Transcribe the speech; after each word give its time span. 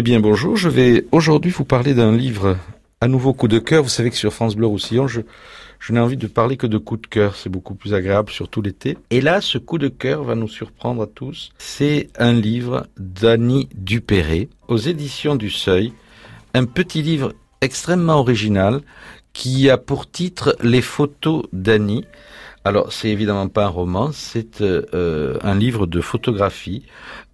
Eh 0.00 0.02
bien 0.02 0.20
bonjour, 0.20 0.56
je 0.56 0.68
vais 0.68 1.06
aujourd'hui 1.10 1.50
vous 1.50 1.64
parler 1.64 1.92
d'un 1.92 2.16
livre 2.16 2.56
à 3.00 3.08
nouveau 3.08 3.32
coup 3.32 3.48
de 3.48 3.58
cœur. 3.58 3.82
Vous 3.82 3.88
savez 3.88 4.10
que 4.10 4.16
sur 4.16 4.32
France 4.32 4.54
Bleu 4.54 4.68
Roussillon, 4.68 5.08
je, 5.08 5.22
n'ai 5.90 5.98
envie 5.98 6.16
de 6.16 6.28
parler 6.28 6.56
que 6.56 6.68
de 6.68 6.78
coup 6.78 6.96
de 6.96 7.08
cœur. 7.08 7.34
C'est 7.34 7.48
beaucoup 7.48 7.74
plus 7.74 7.94
agréable, 7.94 8.30
surtout 8.30 8.62
l'été. 8.62 8.96
Et 9.10 9.20
là, 9.20 9.40
ce 9.40 9.58
coup 9.58 9.76
de 9.76 9.88
cœur 9.88 10.22
va 10.22 10.36
nous 10.36 10.46
surprendre 10.46 11.02
à 11.02 11.08
tous. 11.08 11.50
C'est 11.58 12.10
un 12.16 12.32
livre 12.32 12.86
d'Annie 12.96 13.68
Dupéré 13.74 14.48
aux 14.68 14.76
éditions 14.76 15.34
du 15.34 15.50
Seuil. 15.50 15.92
Un 16.54 16.64
petit 16.64 17.02
livre 17.02 17.32
extrêmement 17.60 18.20
original 18.20 18.82
qui 19.32 19.68
a 19.68 19.78
pour 19.78 20.08
titre 20.08 20.56
Les 20.62 20.80
photos 20.80 21.42
d'Annie. 21.52 22.04
Alors, 22.68 22.92
c'est 22.92 23.08
évidemment 23.08 23.48
pas 23.48 23.64
un 23.64 23.68
roman, 23.68 24.10
c'est 24.12 24.60
euh, 24.60 25.38
un 25.40 25.54
livre 25.54 25.86
de 25.86 26.02
photographie. 26.02 26.82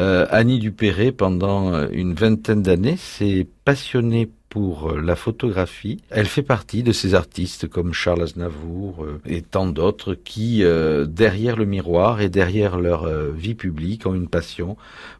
Euh, 0.00 0.26
Annie 0.28 0.58
Dupéré, 0.58 1.12
pendant 1.12 1.72
euh, 1.72 1.86
une 1.92 2.14
vingtaine 2.14 2.62
d'années, 2.62 2.96
s'est 2.96 3.46
passionnée 3.64 4.28
pour 4.48 4.92
la 4.92 5.14
photographie. 5.14 6.02
Elle 6.10 6.26
fait 6.26 6.42
partie 6.42 6.82
de 6.82 6.90
ces 6.90 7.14
artistes 7.14 7.68
comme 7.68 7.92
Charles 7.92 8.22
Aznavour 8.22 9.06
et 9.24 9.42
tant 9.42 9.68
d'autres 9.68 10.14
qui, 10.14 10.64
derrière 11.06 11.54
le 11.54 11.66
miroir 11.66 12.20
et 12.20 12.28
derrière 12.28 12.76
leur 12.76 13.08
vie 13.30 13.54
publique, 13.54 14.06
ont 14.06 14.14
une 14.16 14.26
passion 14.26 14.76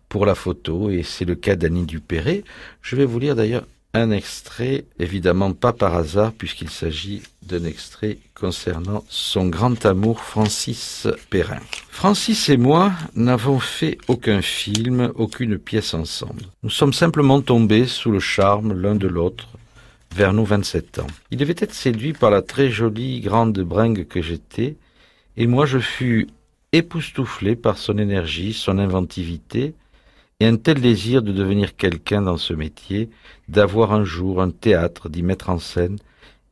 pour 0.09 0.27
la 0.27 0.35
photo. 0.35 0.91
Et 0.91 1.05
c'est 1.05 1.25
le 1.25 1.37
cas 1.37 1.55
d'Annie 1.55 1.87
Dupéré. 1.87 2.43
Je 2.83 2.97
vais 2.97 3.05
vous 3.05 3.21
lire 3.21 3.37
d'ailleurs 3.37 3.67
un 3.93 4.11
extrait, 4.11 4.85
évidemment 4.99 5.53
pas 5.53 5.73
par 5.73 5.95
hasard, 5.97 6.33
puisqu'il 6.33 6.71
s'agit 6.71 7.23
d'un 7.43 7.65
extrait 7.65 8.19
concernant 8.35 9.05
son 9.09 9.49
grand 9.49 9.85
amour 9.85 10.21
Francis 10.21 11.09
Perrin. 11.29 11.61
Francis 11.89 12.49
et 12.49 12.57
moi 12.57 12.93
n'avons 13.17 13.59
fait 13.59 13.99
aucun 14.07 14.43
film, 14.43 15.13
aucune 15.17 15.59
pièce 15.59 15.95
ensemble. 15.95 16.43
Nous 16.63 16.71
sommes 16.71 16.93
simplement 16.93 17.41
tombés 17.41 17.87
sous 17.87 18.13
le 18.13 18.21
charme 18.21 18.81
l'un 18.81 18.95
de 18.95 19.09
l'autre 19.09 19.49
vers 20.15 20.33
nos 20.33 20.45
27 20.45 21.01
ans. 21.01 21.07
Il 21.31 21.39
devait 21.39 21.55
être 21.59 21.75
séduit 21.75 22.13
par 22.13 22.31
la 22.31 22.43
très 22.43 22.71
jolie 22.71 23.21
grande 23.21 23.59
bringue 23.61 24.07
que 24.07 24.23
j'étais, 24.23 24.77
et 25.37 25.47
moi 25.47 25.67
je 25.67 25.79
fus 25.79 26.29
époustouflé 26.73 27.57
par 27.57 27.79
son 27.79 27.99
énergie, 27.99 28.53
son 28.53 28.79
inventivité, 28.79 29.75
et 30.41 30.47
un 30.47 30.57
tel 30.57 30.81
désir 30.81 31.23
de 31.23 31.33
devenir 31.33 31.77
quelqu'un 31.77 32.23
dans 32.23 32.39
ce 32.39 32.55
métier, 32.55 33.11
d'avoir 33.49 33.93
un 33.93 34.05
jour 34.05 34.41
un 34.41 34.51
théâtre, 34.51 35.11
d'y 35.11 35.23
mettre 35.23 35.51
en 35.51 35.59
scène 35.59 35.99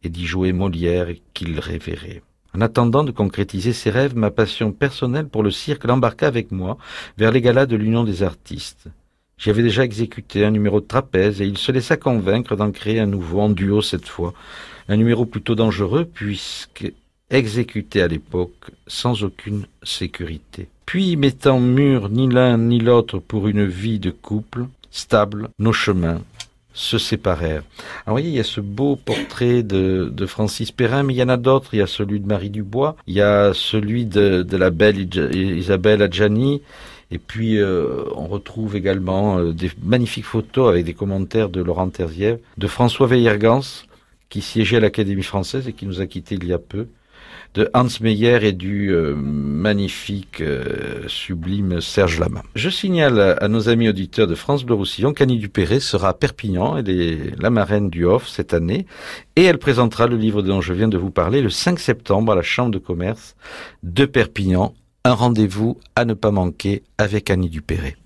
et 0.03 0.11
d'y 0.11 0.27
jouer 0.27 0.53
Molière 0.53 1.08
qu'il 1.33 1.58
révérait. 1.58 2.22
En 2.55 2.61
attendant 2.61 3.03
de 3.03 3.11
concrétiser 3.11 3.72
ses 3.72 3.91
rêves, 3.91 4.14
ma 4.14 4.31
passion 4.31 4.72
personnelle 4.72 5.28
pour 5.28 5.42
le 5.42 5.50
cirque 5.50 5.84
l'embarqua 5.84 6.27
avec 6.27 6.53
moi 6.53 6.77
vers 7.16 7.33
les 7.33 7.41
galas 7.41 7.66
de 7.66 7.77
l'Union 7.77 8.05
des 8.05 8.22
artistes. 8.22 8.89
J'y 9.39 9.50
avais 9.50 9.62
déjà 9.62 9.84
exécuté 9.84 10.44
un 10.44 10.50
numéro 10.50 10.81
de 10.81 10.86
trapèze 10.86 11.41
et 11.41 11.47
il 11.47 11.56
se 11.59 11.72
laissa 11.72 11.97
convaincre 11.97 12.56
d'en 12.56 12.72
créer 12.72 13.00
un 13.00 13.06
nouveau 13.06 13.41
en 13.41 13.50
duo 13.50 13.81
cette 13.81 14.09
fois, 14.09 14.34
un 14.89 14.97
numéro 14.97 15.25
plutôt 15.25 15.55
dangereux 15.55 16.05
puisque 16.05 16.92
exécuté 17.31 18.03
à 18.03 18.09
l'époque 18.09 18.71
sans 18.87 19.25
aucune 19.25 19.67
sécurité. 19.83 20.69
Puis, 20.87 21.17
mettant 21.17 21.61
mûr 21.61 22.09
ni 22.09 22.29
l'un 22.29 22.57
ni 22.57 22.81
l'autre 22.81 23.19
pour 23.19 23.48
une 23.48 23.67
vie 23.67 23.98
de 23.98 24.11
couple 24.11 24.67
stable, 24.91 25.49
nos 25.59 25.73
chemins 25.73 26.23
se 26.73 26.97
séparèrent. 26.97 27.65
Alors, 28.06 28.06
vous 28.06 28.12
voyez, 28.12 28.29
il 28.29 28.37
y 28.37 28.41
a 28.41 28.45
ce 28.45 28.61
beau 28.61 28.97
portrait 28.97 29.62
de, 29.62 30.11
de 30.12 30.27
Francis 30.27 30.71
Perrin, 30.71 31.03
mais 31.03 31.15
il 31.15 31.17
y 31.17 31.23
en 31.23 31.29
a 31.29 31.37
d'autres. 31.37 31.75
Il 31.75 31.81
y 31.81 31.83
a 31.83 31.87
celui 31.87 32.21
de 32.21 32.27
Marie 32.27 32.51
Dubois, 32.51 32.97
il 33.06 33.15
y 33.15 33.21
a 33.21 33.53
celui 33.53 34.06
de, 34.06 34.43
de 34.43 34.56
la 34.56 34.71
belle 34.71 34.99
Isabelle 35.34 36.03
Adjani, 36.03 36.62
et 37.11 37.19
puis 37.19 37.59
euh, 37.59 38.05
on 38.15 38.27
retrouve 38.27 38.77
également 38.77 39.39
euh, 39.39 39.53
des 39.53 39.71
magnifiques 39.83 40.25
photos 40.25 40.69
avec 40.69 40.84
des 40.84 40.95
commentaires 40.95 41.49
de 41.49 41.61
Laurent 41.62 41.89
Terziev, 41.89 42.39
de 42.56 42.67
François 42.67 43.06
Veillergans, 43.06 43.84
qui 44.29 44.41
siégeait 44.41 44.77
à 44.77 44.81
l'Académie 44.81 45.23
française 45.23 45.67
et 45.69 45.73
qui 45.73 45.87
nous 45.87 46.01
a 46.01 46.06
quittés 46.06 46.37
il 46.37 46.47
y 46.47 46.53
a 46.53 46.59
peu 46.59 46.87
de 47.55 47.71
Hans 47.75 47.89
Meyer 48.01 48.47
et 48.47 48.53
du 48.53 48.93
euh, 48.93 49.15
magnifique, 49.17 50.41
euh, 50.41 51.03
sublime 51.09 51.81
Serge 51.81 52.21
Lama. 52.21 52.43
Je 52.55 52.71
signale 52.71 53.37
à, 53.41 53.49
nos 53.49 53.69
amis 53.69 53.89
auditeurs 53.89 54.27
de 54.27 54.34
France 54.34 54.65
Bleu 54.65 54.75
Roussillon 54.75 55.12
qu'Annie 55.12 55.39
Dupéré 55.39 55.81
sera 55.81 56.11
à 56.11 56.12
Perpignan, 56.12 56.77
elle 56.77 56.91
est 56.91 57.41
la 57.41 57.51
marraine 57.51 57.91
du 57.91 58.05
Hof 58.05 58.28
cette 58.28 58.55
année, 58.55 58.87
et 59.37 59.45
elle 59.45 59.59
présentera 59.59 60.07
le 60.07 60.17
livre 60.17 60.43
dont 60.43 60.61
je 60.61 60.73
viens 60.73 60.89
de 60.89 60.99
vous 60.99 61.11
parler 61.11 61.41
le 61.41 61.51
5 61.51 61.78
septembre 61.78 62.33
à 62.33 62.37
la 62.37 62.43
Chambre 62.43 62.71
de 62.71 62.78
commerce 62.78 63.34
de 63.83 64.05
Perpignan. 64.05 64.75
Un 65.05 65.15
rendez-vous 65.15 65.78
à 65.97 66.05
ne 66.05 66.15
pas 66.15 66.31
manquer 66.31 66.83
avec 66.99 67.31
Annie 67.31 67.49
Dupéré. 67.49 67.97